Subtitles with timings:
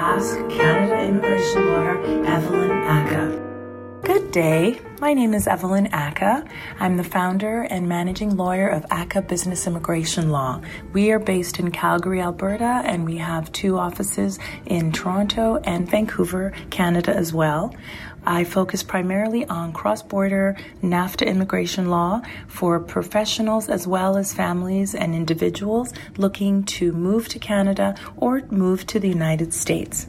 [0.00, 3.47] Ask Canada immigration lawyer Evelyn Aka.
[4.08, 4.80] Good day.
[5.02, 6.42] My name is Evelyn Aka.
[6.80, 10.62] I'm the founder and managing lawyer of Aka Business Immigration Law.
[10.94, 16.54] We are based in Calgary, Alberta, and we have two offices in Toronto and Vancouver,
[16.70, 17.74] Canada as well.
[18.24, 24.94] I focus primarily on cross border NAFTA immigration law for professionals as well as families
[24.94, 30.06] and individuals looking to move to Canada or move to the United States.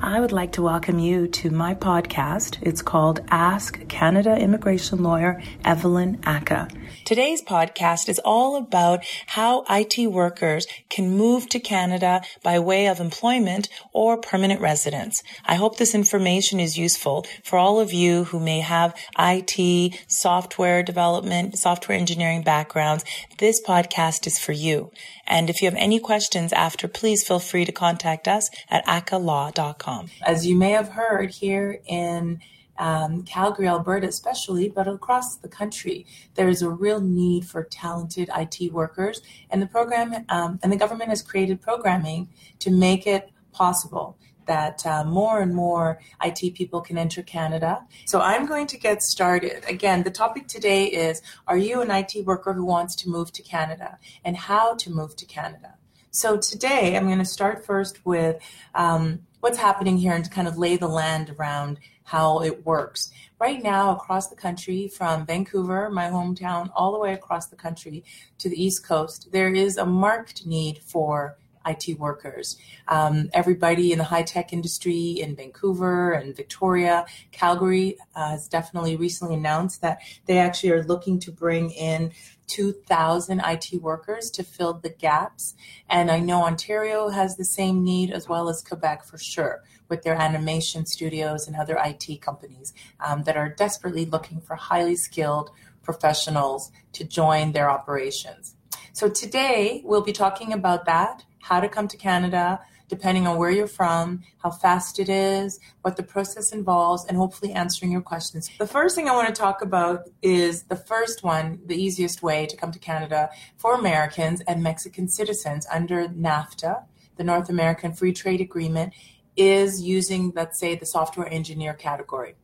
[0.00, 2.58] I would like to welcome you to my podcast.
[2.62, 6.68] It's called Ask Canada Immigration Lawyer Evelyn Aka.
[7.04, 13.00] Today's podcast is all about how IT workers can move to Canada by way of
[13.00, 15.22] employment or permanent residence.
[15.44, 20.82] I hope this information is useful for all of you who may have IT, software
[20.82, 23.04] development, software engineering backgrounds.
[23.38, 24.90] This podcast is for you.
[25.28, 30.08] And if you have any questions after, please feel free to contact us at akalaw.com.
[30.26, 32.40] As you may have heard here in
[32.78, 38.30] um, Calgary, Alberta, especially, but across the country, there is a real need for talented
[38.34, 42.28] IT workers, and the program um, and the government has created programming
[42.60, 44.16] to make it possible
[44.48, 47.86] that uh, more and more IT people can enter Canada.
[48.06, 49.64] So I'm going to get started.
[49.68, 53.42] Again, the topic today is Are you an IT worker who wants to move to
[53.42, 55.74] Canada and how to move to Canada?
[56.10, 58.42] So today I'm going to start first with
[58.74, 63.12] um, what's happening here and to kind of lay the land around how it works.
[63.38, 68.02] Right now, across the country, from Vancouver, my hometown, all the way across the country
[68.38, 71.36] to the East Coast, there is a marked need for
[71.68, 72.56] IT workers.
[72.88, 78.96] Um, everybody in the high tech industry in Vancouver and Victoria, Calgary uh, has definitely
[78.96, 82.12] recently announced that they actually are looking to bring in
[82.48, 85.54] 2,000 IT workers to fill the gaps.
[85.88, 90.02] And I know Ontario has the same need as well as Quebec for sure, with
[90.02, 95.50] their animation studios and other IT companies um, that are desperately looking for highly skilled
[95.82, 98.56] professionals to join their operations.
[98.92, 103.50] So today we'll be talking about that, how to come to Canada, depending on where
[103.50, 108.50] you're from, how fast it is, what the process involves, and hopefully answering your questions.
[108.58, 112.44] The first thing I want to talk about is the first one, the easiest way
[112.46, 116.84] to come to Canada for Americans and Mexican citizens under NAFTA,
[117.16, 118.92] the North American Free Trade Agreement,
[119.36, 122.34] is using, let's say, the software engineer category.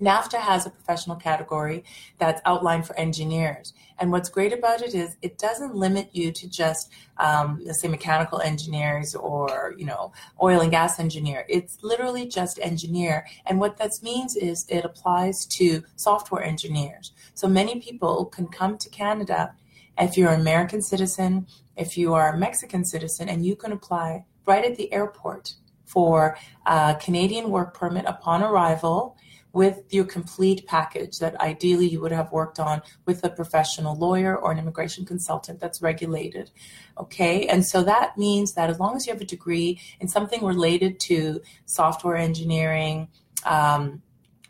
[0.00, 1.84] NAFTA has a professional category
[2.18, 3.72] that's outlined for engineers.
[3.98, 7.88] And what's great about it is it doesn't limit you to just, um, let's say,
[7.88, 11.44] mechanical engineers or, you know, oil and gas engineer.
[11.48, 13.26] It's literally just engineer.
[13.46, 17.12] And what that means is it applies to software engineers.
[17.34, 19.54] So many people can come to Canada
[19.98, 24.24] if you're an American citizen, if you are a Mexican citizen, and you can apply
[24.46, 25.54] right at the airport
[25.84, 26.36] for
[26.66, 29.16] a Canadian work permit upon arrival
[29.52, 34.36] with your complete package that ideally you would have worked on with a professional lawyer
[34.36, 36.50] or an immigration consultant that's regulated.
[36.98, 40.44] Okay, and so that means that as long as you have a degree in something
[40.44, 43.08] related to software engineering,
[43.44, 44.02] um,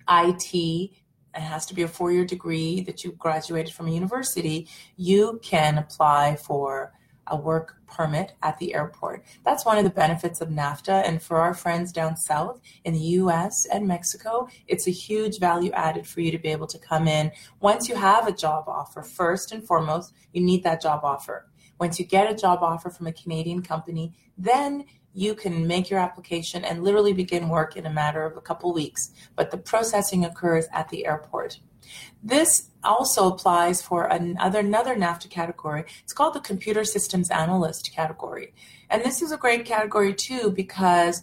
[0.09, 0.93] IT, it
[1.41, 5.79] has to be a four year degree that you graduated from a university, you can
[5.79, 6.93] apply for
[7.31, 9.25] a work permit at the airport.
[9.44, 11.06] That's one of the benefits of NAFTA.
[11.06, 15.72] And for our friends down south in the US and Mexico, it's a huge value
[15.72, 17.33] added for you to be able to come in.
[17.61, 21.47] Once you have a job offer, first and foremost, you need that job offer.
[21.81, 24.84] Once you get a job offer from a Canadian company, then
[25.15, 28.72] you can make your application and literally begin work in a matter of a couple
[28.72, 29.11] weeks.
[29.34, 31.59] But the processing occurs at the airport.
[32.22, 35.84] This also applies for another, another NAFTA category.
[36.03, 38.55] It's called the Computer Systems Analyst category.
[38.91, 41.22] And this is a great category too because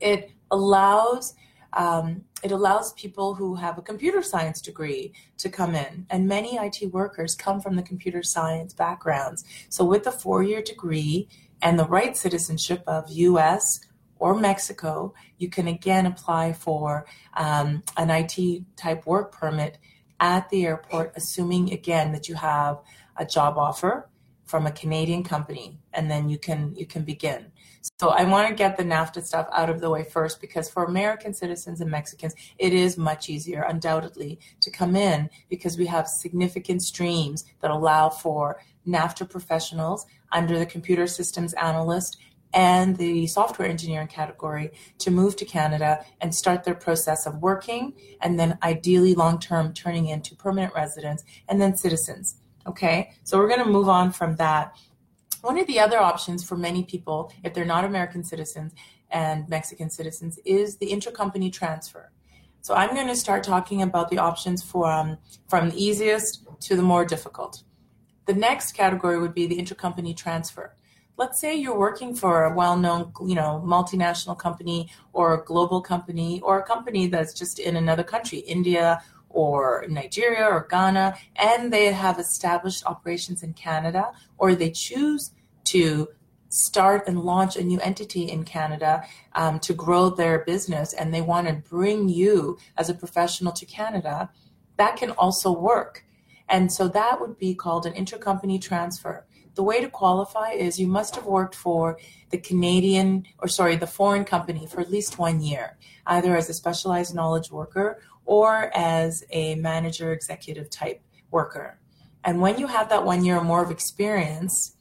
[0.00, 1.34] it allows
[1.72, 6.56] um, it allows people who have a computer science degree to come in, and many
[6.56, 9.44] IT workers come from the computer science backgrounds.
[9.68, 11.28] So, with a four year degree
[11.60, 13.80] and the right citizenship of US
[14.18, 19.78] or Mexico, you can again apply for um, an IT type work permit
[20.20, 22.80] at the airport, assuming again that you have
[23.16, 24.08] a job offer
[24.44, 27.46] from a Canadian company, and then you can you can begin.
[27.98, 30.84] So I want to get the NAFTA stuff out of the way first because for
[30.84, 36.08] American citizens and Mexicans, it is much easier, undoubtedly, to come in because we have
[36.08, 42.18] significant streams that allow for NAFTA professionals under the computer systems analyst
[42.52, 47.94] and the software engineering category to move to Canada and start their process of working
[48.20, 52.36] and then ideally long term turning into permanent residents and then citizens.
[52.66, 54.76] Okay, so we're going to move on from that.
[55.42, 58.72] One of the other options for many people, if they're not American citizens,
[59.10, 62.10] and Mexican citizens is the intercompany transfer.
[62.62, 66.82] So I'm going to start talking about the options from, from the easiest to the
[66.82, 67.62] more difficult.
[68.26, 70.74] The next category would be the intercompany transfer.
[71.18, 76.40] Let's say you're working for a well-known, you know, multinational company or a global company
[76.42, 81.86] or a company that's just in another country, India or Nigeria or Ghana, and they
[81.92, 85.32] have established operations in Canada, or they choose
[85.64, 86.08] to
[86.48, 89.02] start and launch a new entity in Canada
[89.34, 93.66] um, to grow their business, and they want to bring you as a professional to
[93.66, 94.30] Canada,
[94.76, 96.04] that can also work.
[96.48, 99.25] And so that would be called an intercompany transfer.
[99.56, 101.98] The way to qualify is you must have worked for
[102.28, 106.54] the Canadian, or sorry, the foreign company for at least one year, either as a
[106.54, 111.00] specialized knowledge worker or as a manager executive type
[111.30, 111.78] worker.
[112.22, 114.76] And when you have that one year or more of experience,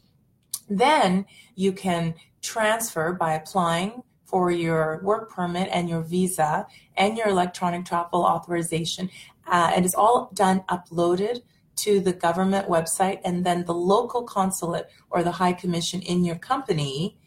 [0.69, 1.25] then
[1.56, 6.68] you can transfer by applying for your work permit and your visa
[6.98, 9.10] and your electronic travel authorization.
[9.48, 11.44] Uh, and it's all done uploaded
[11.77, 16.38] to the government website, and then the local consulate or the high commission in your
[16.38, 17.18] company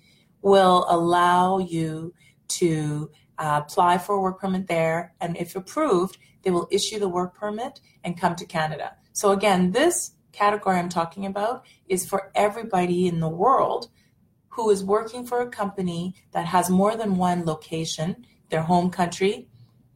[0.42, 2.14] will allow you
[2.48, 5.14] to uh, apply for a work permit there.
[5.20, 8.96] And if approved, they will issue the work permit and come to Canada.
[9.12, 13.88] So, again, this category I'm talking about is for everybody in the world
[14.50, 19.48] who is working for a company that has more than one location, their home country,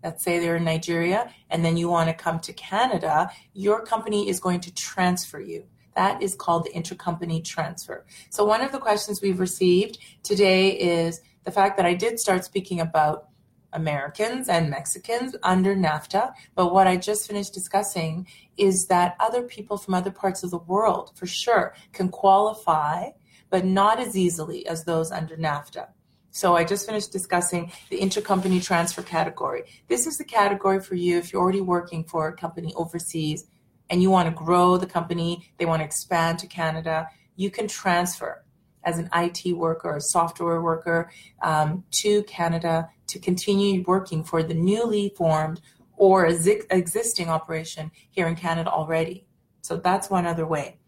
[0.02, 4.28] let's say they're in Nigeria, and then you want to come to Canada, your company
[4.28, 5.64] is going to transfer you.
[5.94, 8.04] That is called the intercompany transfer.
[8.30, 12.44] So, one of the questions we've received today is the fact that I did start
[12.44, 13.28] speaking about
[13.72, 18.26] Americans and Mexicans under NAFTA, but what I just finished discussing
[18.56, 23.10] is that other people from other parts of the world, for sure, can qualify,
[23.50, 25.88] but not as easily as those under NAFTA.
[26.34, 29.64] So I just finished discussing the intercompany transfer category.
[29.88, 33.44] This is the category for you if you're already working for a company overseas
[33.90, 37.06] and you want to grow the company, they want to expand to Canada,
[37.36, 38.44] you can transfer
[38.82, 41.10] as an IT worker a software worker
[41.42, 45.60] um, to Canada to continue working for the newly formed
[45.98, 49.26] or existing operation here in Canada already.
[49.60, 50.78] So that's one other way.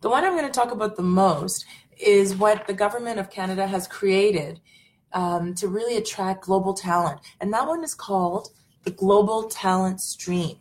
[0.00, 1.66] The one I'm going to talk about the most
[1.98, 4.60] is what the government of Canada has created
[5.12, 7.20] um, to really attract global talent.
[7.40, 8.50] And that one is called
[8.84, 10.58] the Global Talent Stream.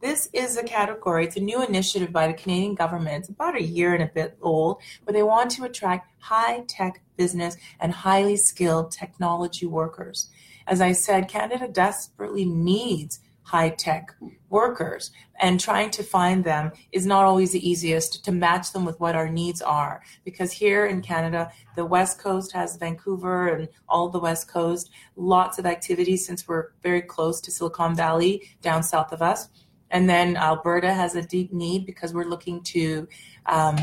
[0.00, 3.18] This is a category, it's a new initiative by the Canadian government.
[3.18, 7.02] It's about a year and a bit old, but they want to attract high tech
[7.16, 10.28] business and highly skilled technology workers.
[10.66, 14.14] As I said, Canada desperately needs high tech
[14.48, 15.10] workers.
[15.40, 19.16] And trying to find them is not always the easiest to match them with what
[19.16, 20.02] our needs are.
[20.24, 25.58] Because here in Canada the west coast has Vancouver and all the west coast lots
[25.58, 29.48] of activities since we're very close to Silicon Valley down south of us.
[29.90, 33.06] And then Alberta has a deep need because we're looking to
[33.46, 33.76] um,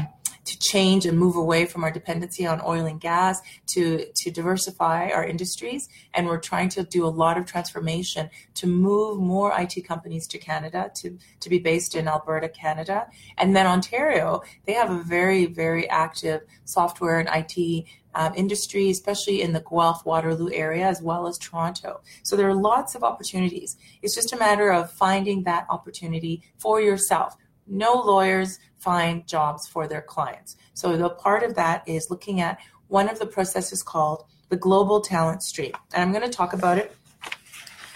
[0.50, 5.10] to change and move away from our dependency on oil and gas to to diversify
[5.10, 9.76] our industries and we're trying to do a lot of transformation to move more IT
[9.88, 13.08] companies to Canada to to be based in Alberta Canada
[13.38, 17.86] and then Ontario they have a very very active software and IT
[18.16, 22.02] um, industry, especially in the Guelph Waterloo area as well as Toronto.
[22.24, 23.78] So there are lots of opportunities.
[24.02, 27.36] It's just a matter of finding that opportunity for yourself.
[27.68, 30.56] No lawyers find jobs for their clients.
[30.74, 35.02] So the part of that is looking at one of the processes called the global
[35.02, 35.74] talent stream.
[35.94, 36.96] And I'm going to talk about it.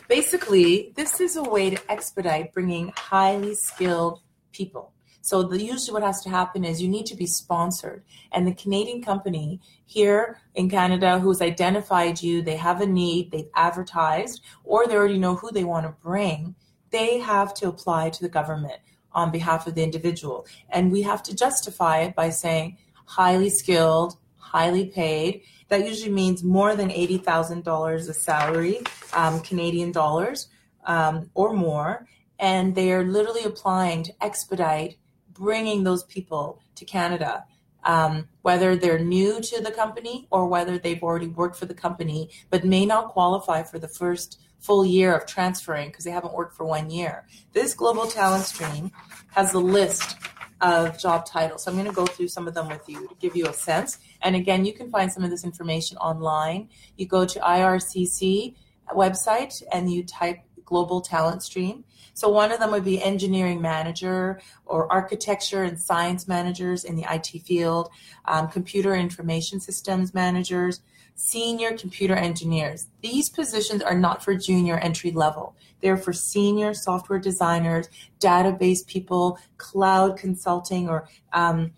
[0.07, 4.21] Basically, this is a way to expedite bringing highly skilled
[4.51, 4.93] people.
[5.21, 8.03] So the, usually what has to happen is you need to be sponsored.
[8.33, 13.49] And the Canadian company here in Canada who's identified you, they have a need, they've
[13.55, 16.55] advertised, or they already know who they want to bring,
[16.91, 18.79] they have to apply to the government
[19.13, 20.45] on behalf of the individual.
[20.69, 25.41] And we have to justify it by saying highly skilled, highly paid.
[25.69, 28.81] That usually means more than $80,000 a salary,
[29.13, 30.49] um, Canadian dollars
[30.85, 32.07] um, or more.
[32.39, 34.97] And they are literally applying to expedite
[35.31, 37.45] bringing those people to Canada.
[37.85, 42.29] Um, whether they're new to the company or whether they've already worked for the company
[42.49, 46.55] but may not qualify for the first full year of transferring because they haven't worked
[46.55, 47.25] for one year.
[47.51, 48.91] This global talent stream
[49.31, 50.15] has a list
[50.61, 51.63] of job titles.
[51.63, 53.53] So I'm going to go through some of them with you to give you a
[53.53, 53.99] sense.
[54.21, 56.69] And again, you can find some of this information online.
[56.95, 58.55] You go to IRCC
[58.95, 61.83] website and you type global talent stream.
[62.13, 67.05] So one of them would be engineering manager or architecture and science managers in the
[67.11, 67.89] IT field,
[68.25, 70.81] um, computer information systems managers,
[71.15, 72.87] senior computer engineers.
[73.01, 75.55] These positions are not for junior entry level.
[75.81, 77.89] They're for senior software designers,
[78.19, 81.71] database people, cloud consulting or um,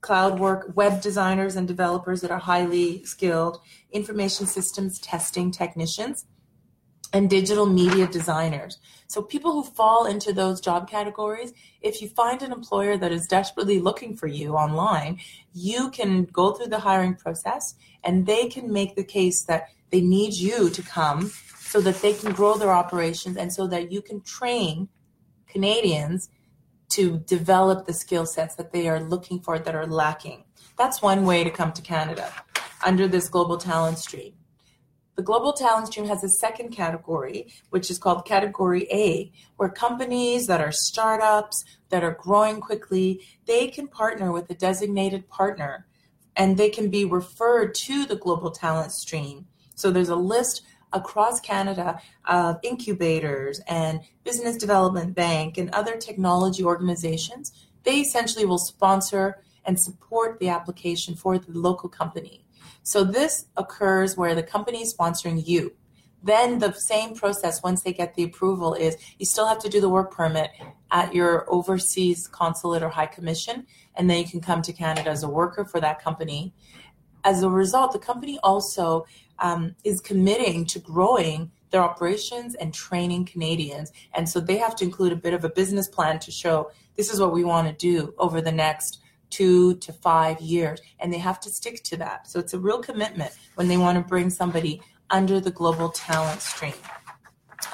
[0.00, 3.60] cloud work, web designers and developers that are highly skilled,
[3.92, 6.26] information systems testing technicians,
[7.12, 8.78] and digital media designers.
[9.06, 11.52] So, people who fall into those job categories,
[11.82, 15.20] if you find an employer that is desperately looking for you online,
[15.52, 20.00] you can go through the hiring process and they can make the case that they
[20.00, 24.00] need you to come so that they can grow their operations and so that you
[24.00, 24.88] can train
[25.46, 26.30] Canadians
[26.88, 30.44] to develop the skill sets that they are looking for that are lacking.
[30.76, 32.30] That's one way to come to Canada
[32.84, 34.34] under this global talent stream.
[35.14, 40.46] The global talent stream has a second category, which is called category A, where companies
[40.46, 45.86] that are startups that are growing quickly, they can partner with a designated partner
[46.34, 49.46] and they can be referred to the global talent stream.
[49.74, 50.62] So there's a list
[50.94, 57.52] across Canada of incubators and business development bank and other technology organizations.
[57.84, 62.44] They essentially will sponsor and support the application for the local company.
[62.82, 65.72] So this occurs where the company is sponsoring you.
[66.22, 69.80] Then the same process, once they get the approval, is you still have to do
[69.80, 70.50] the work permit
[70.90, 75.22] at your overseas consulate or high commission, and then you can come to Canada as
[75.22, 76.54] a worker for that company.
[77.24, 79.04] As a result, the company also
[79.40, 83.92] um, is committing to growing their operations and training Canadians.
[84.14, 87.12] And so they have to include a bit of a business plan to show this
[87.12, 89.00] is what we want to do over the next
[89.32, 90.80] two to five years.
[91.00, 92.28] And they have to stick to that.
[92.28, 96.40] So it's a real commitment when they want to bring somebody under the global talent
[96.40, 96.74] stream.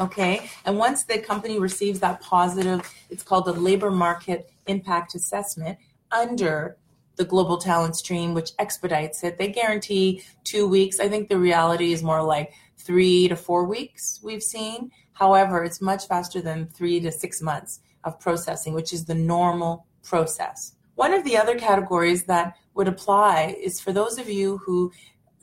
[0.00, 0.50] Okay.
[0.65, 5.79] And once the company receives that positive, it's called the labor market impact assessment
[6.12, 6.77] under
[7.17, 9.38] the global talent stream, which expedites it.
[9.38, 11.00] They guarantee two weeks.
[11.00, 14.91] I think the reality is more like three to four weeks we've seen.
[15.15, 19.87] However, it's much faster than three to six months of processing, which is the normal
[20.05, 20.75] process.
[20.99, 24.90] One of the other categories that would apply is for those of you who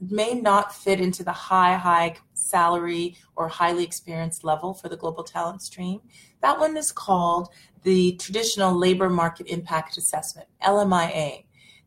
[0.02, 5.24] may not fit into the high, high salary or highly experienced level for the global
[5.24, 6.02] talent stream.
[6.42, 7.48] That one is called
[7.84, 11.46] the traditional labor market impact assessment, LMIA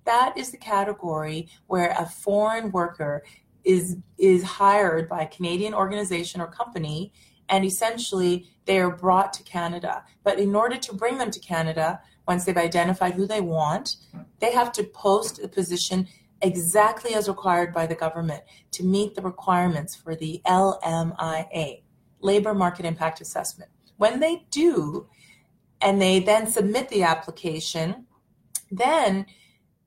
[0.08, 3.22] that is the category where a foreign worker
[3.62, 7.12] is is hired by a Canadian organization or company
[7.50, 10.04] and essentially they are brought to Canada.
[10.24, 13.96] But in order to bring them to Canada, once they've identified who they want,
[14.38, 16.06] they have to post the position
[16.42, 21.82] exactly as required by the government to meet the requirements for the LMIA,
[22.20, 23.70] Labor Market Impact Assessment.
[23.96, 25.08] When they do,
[25.80, 28.06] and they then submit the application,
[28.70, 29.26] then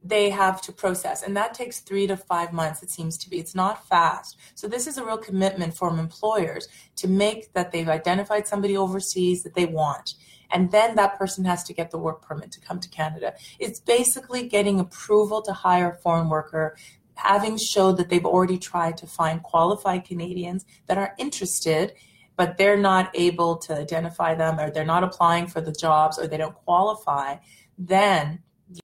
[0.03, 3.37] they have to process and that takes three to five months it seems to be.
[3.37, 4.35] It's not fast.
[4.55, 9.43] So this is a real commitment from employers to make that they've identified somebody overseas
[9.43, 10.15] that they want
[10.51, 13.79] and then that person has to get the work permit to come to canada it's
[13.79, 16.75] basically getting approval to hire a foreign worker
[17.15, 21.93] having showed that they've already tried to find qualified canadians that are interested
[22.37, 26.27] but they're not able to identify them or they're not applying for the jobs or
[26.27, 27.35] they don't qualify
[27.77, 28.39] then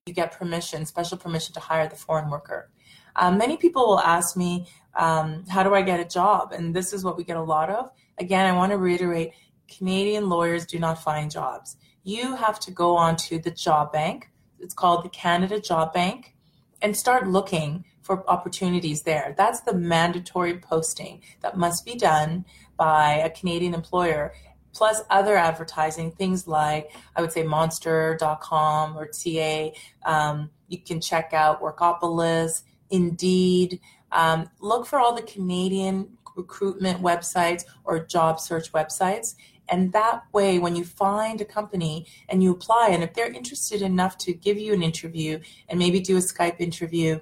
[0.05, 2.69] you get permission, special permission to hire the foreign worker.
[3.15, 6.51] Um, many people will ask me, um, how do I get a job?
[6.51, 7.91] And this is what we get a lot of.
[8.19, 9.33] Again, I want to reiterate
[9.67, 11.77] Canadian lawyers do not find jobs.
[12.03, 14.29] You have to go onto the job bank.
[14.59, 16.35] It's called the Canada Job Bank
[16.81, 19.35] and start looking for opportunities there.
[19.37, 22.45] That's the mandatory posting that must be done
[22.77, 24.33] by a Canadian employer
[24.73, 29.69] plus other advertising, things like I would say monster.com or TA.
[30.05, 33.79] Um, you can check out Workopolis, Indeed.
[34.11, 39.35] Um, look for all the Canadian recruitment websites or job search websites.
[39.69, 43.81] And that way, when you find a company and you apply, and if they're interested
[43.81, 47.19] enough to give you an interview and maybe do a Skype interview,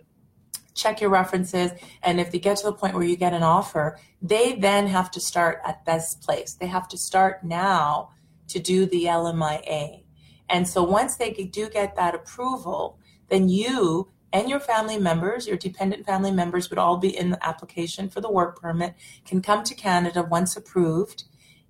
[0.76, 1.72] check your references.
[2.04, 5.10] And if they get to the point where you get an offer, they then have
[5.12, 6.54] to start at best place.
[6.54, 8.10] They have to start now
[8.50, 10.04] to do the LMIA.
[10.50, 13.00] And so once they do get that approval,
[13.30, 17.48] then you and your family members, your dependent family members would all be in the
[17.48, 18.94] application for the work permit,
[19.26, 21.24] can come to Canada once approved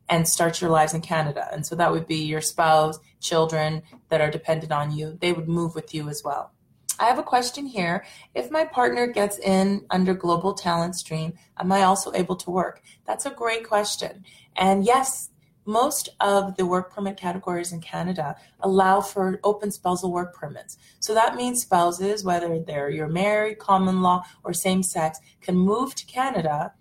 [0.10, 1.48] and start your lives in Canada.
[1.52, 5.18] And so that would be your spouse, children that are dependent on you.
[5.20, 6.52] They would move with you as well.
[7.00, 8.06] I have a question here.
[8.34, 12.82] If my partner gets in under Global Talent Stream, am I also able to work?
[13.06, 14.24] That's a great question.
[14.56, 15.30] And yes,
[15.66, 20.78] most of the work permit categories in Canada allow for open spousal work permits.
[21.00, 25.96] So that means spouses, whether they're you're married, common law, or same sex, can move
[25.96, 26.74] to Canada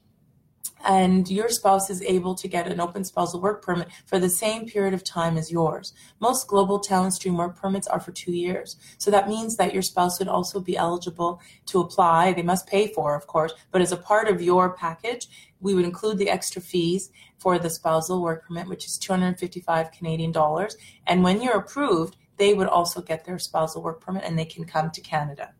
[0.84, 4.66] and your spouse is able to get an open spousal work permit for the same
[4.66, 5.94] period of time as yours.
[6.20, 8.76] Most global talent stream work permits are for two years.
[8.98, 12.32] So that means that your spouse would also be eligible to apply.
[12.32, 15.28] They must pay for, of course, but as a part of your package,
[15.60, 20.32] we would include the extra fees for the spousal work permit, which is 255 Canadian
[20.32, 20.76] dollars.
[21.06, 24.64] And when you're approved, they would also get their spousal work permit and they can
[24.64, 25.54] come to Canada.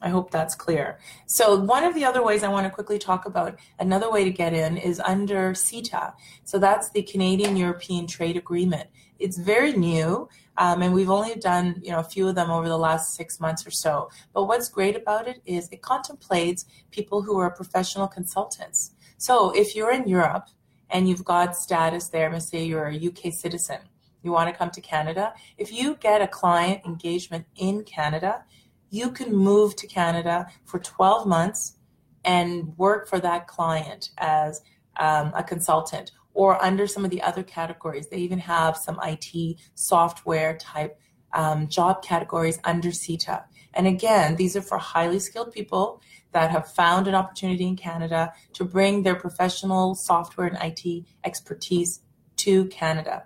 [0.00, 0.98] I hope that's clear.
[1.26, 4.30] So, one of the other ways I want to quickly talk about, another way to
[4.30, 6.14] get in is under CETA.
[6.44, 8.88] So, that's the Canadian European Trade Agreement.
[9.18, 12.68] It's very new, um, and we've only done you know a few of them over
[12.68, 14.10] the last six months or so.
[14.32, 18.92] But what's great about it is it contemplates people who are professional consultants.
[19.16, 20.48] So, if you're in Europe
[20.90, 23.80] and you've got status there, let's say you're a UK citizen,
[24.22, 28.44] you want to come to Canada, if you get a client engagement in Canada,
[28.90, 31.76] you can move to Canada for 12 months
[32.24, 34.62] and work for that client as
[34.98, 38.08] um, a consultant or under some of the other categories.
[38.08, 40.98] They even have some IT software type
[41.32, 43.44] um, job categories under CETA.
[43.74, 46.00] And again, these are for highly skilled people
[46.32, 52.00] that have found an opportunity in Canada to bring their professional software and IT expertise
[52.36, 53.24] to Canada.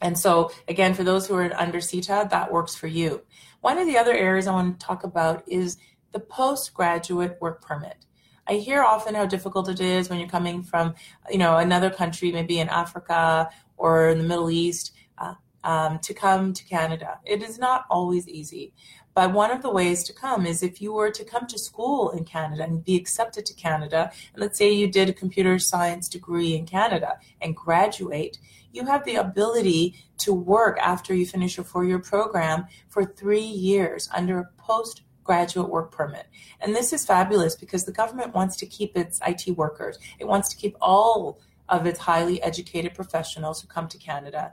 [0.00, 3.22] And so, again, for those who are under CETA, that works for you.
[3.64, 5.78] One of the other areas I want to talk about is
[6.12, 8.04] the postgraduate work permit.
[8.46, 10.94] I hear often how difficult it is when you're coming from,
[11.30, 16.12] you know, another country, maybe in Africa or in the Middle East, uh, um, to
[16.12, 17.20] come to Canada.
[17.24, 18.74] It is not always easy.
[19.14, 22.10] But one of the ways to come is if you were to come to school
[22.10, 26.06] in Canada and be accepted to Canada, and let's say you did a computer science
[26.06, 28.36] degree in Canada and graduate,
[28.74, 33.40] you have the ability to work after you finish your four year program for three
[33.40, 36.26] years under a postgraduate work permit.
[36.60, 40.48] And this is fabulous because the government wants to keep its IT workers, it wants
[40.50, 44.52] to keep all of its highly educated professionals who come to Canada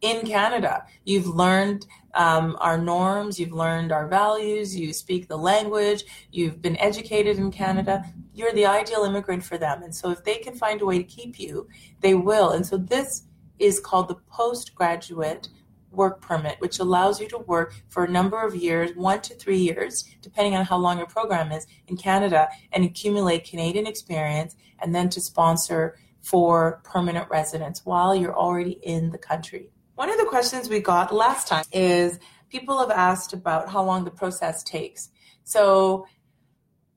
[0.00, 0.84] in Canada.
[1.04, 6.76] You've learned um, our norms, you've learned our values, you speak the language, you've been
[6.78, 8.04] educated in Canada.
[8.34, 9.82] You're the ideal immigrant for them.
[9.82, 11.68] And so if they can find a way to keep you,
[12.00, 12.50] they will.
[12.50, 13.24] And so this
[13.62, 15.48] is called the postgraduate
[15.90, 19.58] work permit, which allows you to work for a number of years, one to three
[19.58, 24.94] years, depending on how long your program is in Canada, and accumulate Canadian experience, and
[24.94, 29.70] then to sponsor for permanent residence while you're already in the country.
[29.96, 34.04] One of the questions we got last time is people have asked about how long
[34.04, 35.10] the process takes.
[35.44, 36.06] So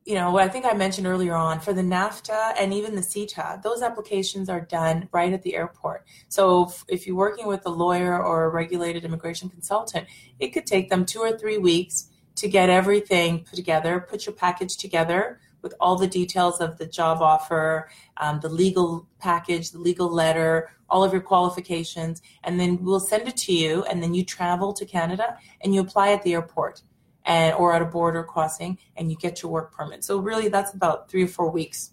[0.06, 3.64] you know, I think I mentioned earlier on for the NAFTA and even the CETA,
[3.64, 6.06] those applications are done right at the airport.
[6.30, 10.08] So if, if, you're working with a lawyer or a regulated immigration consultant,
[10.40, 14.36] it could take them two or three weeks to get everything put together, put your
[14.36, 19.80] package together with all the details of the job offer, um, the legal package, the
[19.80, 24.14] legal letter, all of your qualifications, and then we'll send it to you, and then
[24.14, 26.84] you travel to Canada and you apply at the airport
[27.26, 30.04] and or at a border crossing and you get your work permit.
[30.04, 31.92] So really that's about 3 or 4 weeks.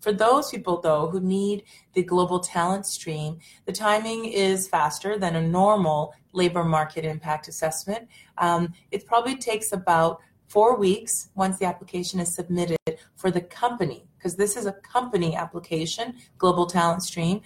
[0.00, 5.36] For those people though who need the global talent stream, the timing is faster than
[5.36, 8.08] a normal labor market impact assessment.
[8.36, 12.76] Um, it probably takes about four weeks once the application is submitted
[13.16, 17.40] for the company, because this is a company application, Global Talent Stream,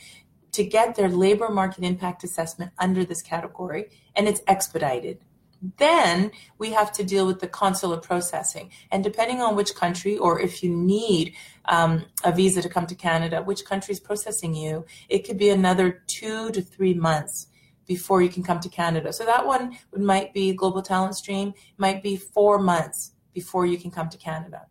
[0.53, 5.20] to get their labor market impact assessment under this category, and it's expedited.
[5.79, 8.71] Then we have to deal with the consular processing.
[8.90, 12.94] And depending on which country, or if you need um, a visa to come to
[12.94, 17.49] Canada, which country is processing you, it could be another two to three months
[17.87, 19.12] before you can come to Canada.
[19.12, 23.90] So that one might be Global Talent Stream, might be four months before you can
[23.90, 24.66] come to Canada.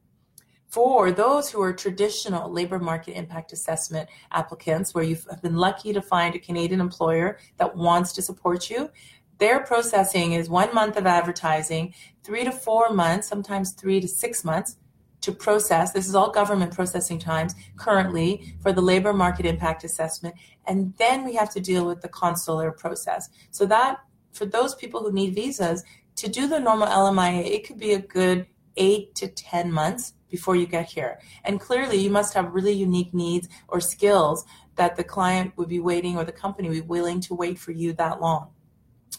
[0.67, 6.01] For those who are traditional labor market impact assessment applicants, where you've been lucky to
[6.01, 8.89] find a Canadian employer that wants to support you,
[9.37, 14.43] their processing is one month of advertising, three to four months, sometimes three to six
[14.43, 14.77] months
[15.21, 15.91] to process.
[15.91, 20.35] This is all government processing times currently for the labor market impact assessment.
[20.65, 23.29] And then we have to deal with the consular process.
[23.51, 23.99] So that
[24.31, 25.83] for those people who need visas,
[26.17, 30.55] to do the normal LMIA, it could be a good eight to 10 months before
[30.55, 31.19] you get here.
[31.43, 34.45] And clearly, you must have really unique needs or skills
[34.75, 37.71] that the client would be waiting or the company would be willing to wait for
[37.71, 38.49] you that long.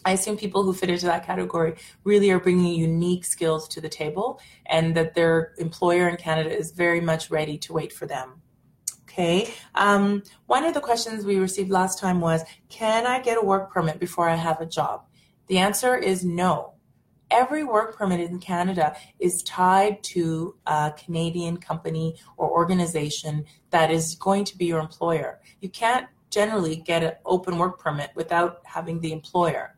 [0.05, 3.89] I assume people who fit into that category really are bringing unique skills to the
[3.89, 8.41] table and that their employer in Canada is very much ready to wait for them.
[9.03, 9.51] Okay.
[9.75, 13.73] Um, one of the questions we received last time was Can I get a work
[13.73, 15.05] permit before I have a job?
[15.47, 16.73] The answer is no.
[17.31, 24.15] Every work permit in Canada is tied to a Canadian company or organization that is
[24.15, 25.39] going to be your employer.
[25.59, 29.75] You can't generally get an open work permit without having the employer.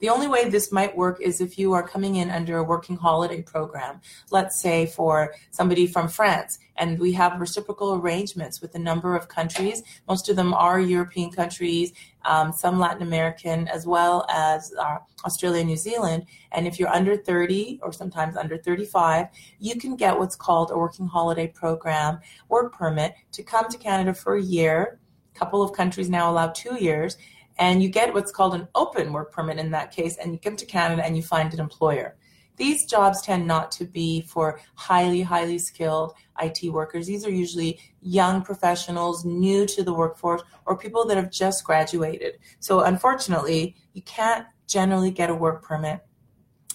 [0.00, 2.96] The only way this might work is if you are coming in under a working
[2.96, 8.78] holiday program, let's say for somebody from France, and we have reciprocal arrangements with a
[8.78, 9.82] number of countries.
[10.08, 11.92] Most of them are European countries,
[12.24, 16.26] um, some Latin American, as well as uh, Australia, New Zealand.
[16.52, 19.28] And if you're under 30 or sometimes under 35,
[19.60, 24.14] you can get what's called a working holiday program work permit to come to Canada
[24.14, 24.98] for a year.
[25.34, 27.16] A couple of countries now allow two years
[27.56, 30.56] and you get what's called an open work permit in that case, and you come
[30.56, 32.16] to Canada and you find an employer.
[32.56, 37.06] These jobs tend not to be for highly, highly skilled IT workers.
[37.06, 42.38] These are usually young professionals, new to the workforce, or people that have just graduated.
[42.60, 46.00] So, unfortunately, you can't generally get a work permit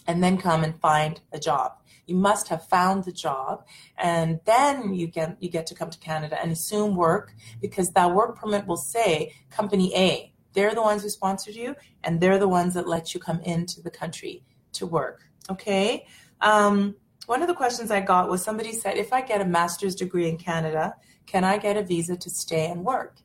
[0.06, 1.74] and then come and find a job.
[2.08, 3.66] You must have found the job,
[3.98, 8.14] and then you get you get to come to Canada and assume work because that
[8.14, 12.48] work permit will say Company A they're the ones who sponsored you, and they're the
[12.48, 15.22] ones that let you come into the country to work.
[15.50, 16.06] Okay.
[16.42, 19.96] Um, one of the questions I got was somebody said, if I get a master's
[19.96, 23.18] degree in Canada, can I get a visa to stay and work?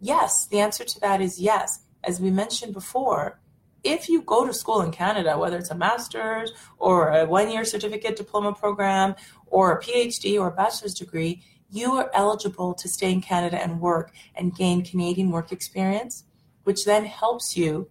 [0.00, 1.80] Yes, the answer to that is yes.
[2.02, 3.40] As we mentioned before,
[3.82, 7.64] if you go to school in Canada, whether it's a master's or a one year
[7.64, 9.14] certificate diploma program
[9.46, 13.80] or a PhD or a bachelor's degree, you are eligible to stay in Canada and
[13.80, 16.24] work and gain Canadian work experience
[16.64, 17.88] which then helps you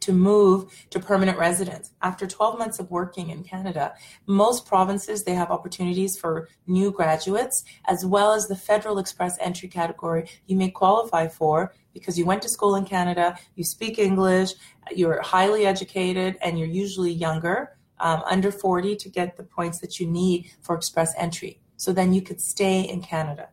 [0.00, 1.92] to move to permanent residence.
[2.00, 3.92] After 12 months of working in Canada,
[4.26, 9.68] most provinces they have opportunities for new graduates as well as the federal express entry
[9.68, 14.52] category you may qualify for because you went to school in Canada, you speak English,
[14.94, 19.98] you're highly educated and you're usually younger, um, under 40 to get the points that
[19.98, 21.60] you need for express entry.
[21.76, 23.48] So then you could stay in Canada.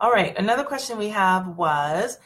[0.00, 2.18] All right, another question we have was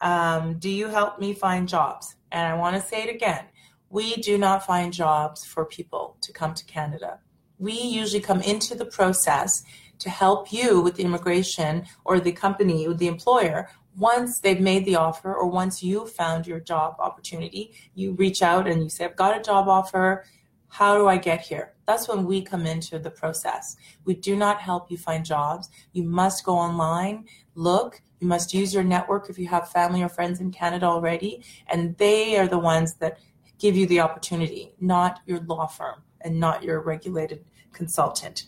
[0.00, 2.16] um, do you help me find jobs?
[2.30, 3.44] And I want to say it again
[3.90, 7.20] we do not find jobs for people to come to Canada.
[7.58, 9.62] We usually come into the process
[10.00, 14.84] to help you with the immigration or the company, with the employer, once they've made
[14.84, 19.04] the offer or once you found your job opportunity, you reach out and you say,
[19.04, 20.24] I've got a job offer.
[20.68, 21.72] How do I get here?
[21.86, 23.76] That's when we come into the process.
[24.04, 25.68] We do not help you find jobs.
[25.92, 27.24] You must go online,
[27.56, 31.44] look, you must use your network if you have family or friends in Canada already,
[31.68, 33.18] and they are the ones that
[33.58, 38.46] give you the opportunity, not your law firm and not your regulated consultant.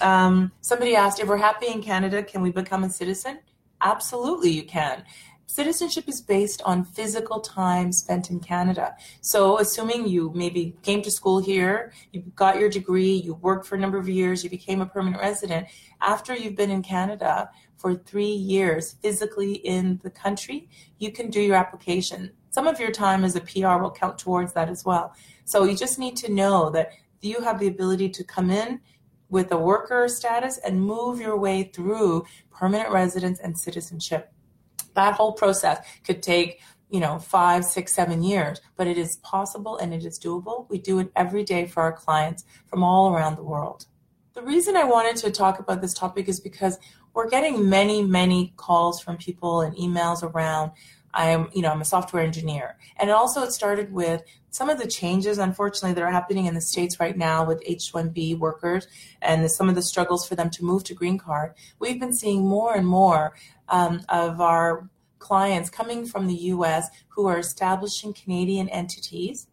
[0.00, 3.40] Um, somebody asked, if we're happy in Canada, can we become a citizen?
[3.80, 5.04] Absolutely, you can.
[5.50, 8.94] Citizenship is based on physical time spent in Canada.
[9.22, 13.74] So, assuming you maybe came to school here, you got your degree, you worked for
[13.74, 15.68] a number of years, you became a permanent resident,
[16.02, 21.40] after you've been in Canada for three years physically in the country, you can do
[21.40, 22.30] your application.
[22.50, 25.14] Some of your time as a PR will count towards that as well.
[25.46, 26.90] So, you just need to know that
[27.22, 28.82] you have the ability to come in
[29.30, 34.30] with a worker status and move your way through permanent residence and citizenship
[34.98, 39.76] that whole process could take you know five six seven years but it is possible
[39.78, 40.68] and it is doable.
[40.68, 43.86] We do it every day for our clients from all around the world.
[44.34, 46.78] The reason i wanted to talk about this topic is because
[47.14, 50.72] we're getting many many calls from people and emails around
[51.14, 54.86] i'm you know i'm a software engineer and also it started with some of the
[54.86, 58.86] changes unfortunately that are happening in the states right now with h1b workers
[59.22, 62.46] and some of the struggles for them to move to green card we've been seeing
[62.46, 63.34] more and more
[63.68, 69.46] um, of our clients coming from the US who are establishing Canadian entities.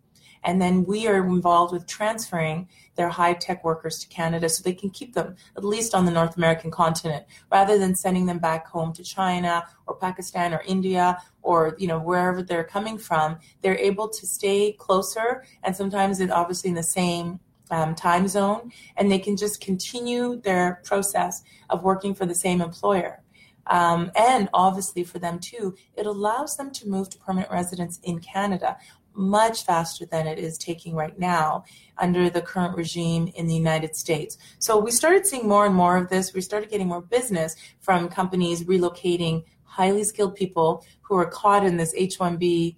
[0.43, 4.73] And then we are involved with transferring their high tech workers to Canada so they
[4.73, 8.67] can keep them at least on the North American continent rather than sending them back
[8.67, 13.37] home to China or Pakistan or India or you know wherever they're coming from.
[13.61, 17.39] They're able to stay closer and sometimes it obviously in the same
[17.71, 22.61] um, time zone and they can just continue their process of working for the same
[22.61, 23.21] employer.
[23.67, 28.19] Um, and obviously for them too, it allows them to move to permanent residence in
[28.19, 28.77] Canada
[29.15, 31.63] much faster than it is taking right now
[31.97, 34.37] under the current regime in the United States.
[34.59, 36.33] So we started seeing more and more of this.
[36.33, 41.77] We started getting more business from companies relocating highly skilled people who are caught in
[41.77, 42.75] this H 1B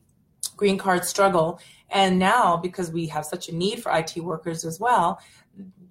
[0.56, 1.60] green card struggle.
[1.90, 5.20] And now, because we have such a need for IT workers as well,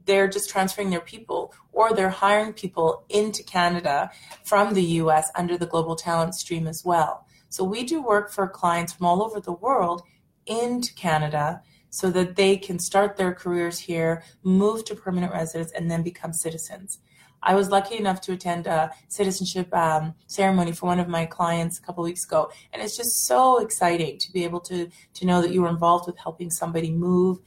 [0.04, 4.10] they're just transferring their people or they're hiring people into Canada
[4.44, 7.26] from the US under the global talent stream as well.
[7.48, 10.02] So we do work for clients from all over the world
[10.46, 15.90] into Canada so that they can start their careers here, move to permanent residence, and
[15.90, 16.98] then become citizens.
[17.42, 21.78] I was lucky enough to attend a citizenship um, ceremony for one of my clients
[21.78, 25.40] a couple weeks ago, and it's just so exciting to be able to to know
[25.40, 27.38] that you were involved with helping somebody move